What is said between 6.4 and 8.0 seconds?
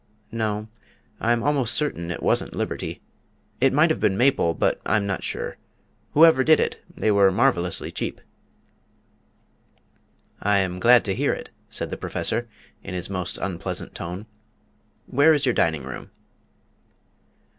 did do it, they were marvellously